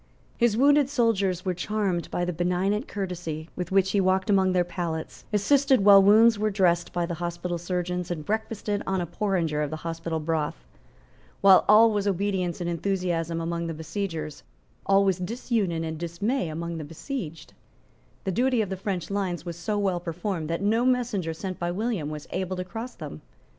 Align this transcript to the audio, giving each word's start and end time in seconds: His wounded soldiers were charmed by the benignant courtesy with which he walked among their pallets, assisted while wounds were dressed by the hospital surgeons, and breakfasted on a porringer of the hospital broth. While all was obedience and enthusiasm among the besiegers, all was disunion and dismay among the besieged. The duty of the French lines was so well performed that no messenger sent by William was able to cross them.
His 0.35 0.57
wounded 0.57 0.89
soldiers 0.89 1.45
were 1.45 1.53
charmed 1.53 2.09
by 2.09 2.25
the 2.25 2.33
benignant 2.33 2.87
courtesy 2.87 3.49
with 3.55 3.71
which 3.71 3.91
he 3.91 4.01
walked 4.01 4.31
among 4.31 4.51
their 4.51 4.63
pallets, 4.63 5.25
assisted 5.31 5.85
while 5.85 6.01
wounds 6.01 6.39
were 6.39 6.49
dressed 6.49 6.91
by 6.91 7.05
the 7.05 7.13
hospital 7.21 7.59
surgeons, 7.59 8.09
and 8.09 8.25
breakfasted 8.25 8.81
on 8.87 8.99
a 8.99 9.05
porringer 9.05 9.61
of 9.61 9.69
the 9.69 9.75
hospital 9.85 10.19
broth. 10.19 10.65
While 11.41 11.65
all 11.67 11.91
was 11.91 12.07
obedience 12.07 12.59
and 12.59 12.67
enthusiasm 12.67 13.39
among 13.39 13.67
the 13.67 13.75
besiegers, 13.75 14.41
all 14.87 15.05
was 15.05 15.19
disunion 15.19 15.83
and 15.83 15.99
dismay 15.99 16.49
among 16.49 16.79
the 16.79 16.83
besieged. 16.83 17.53
The 18.23 18.31
duty 18.31 18.63
of 18.63 18.69
the 18.71 18.77
French 18.77 19.11
lines 19.11 19.45
was 19.45 19.55
so 19.55 19.77
well 19.77 19.99
performed 19.99 20.49
that 20.49 20.63
no 20.63 20.83
messenger 20.83 21.31
sent 21.35 21.59
by 21.59 21.69
William 21.69 22.09
was 22.09 22.25
able 22.31 22.57
to 22.57 22.63
cross 22.65 22.95
them. 22.95 23.21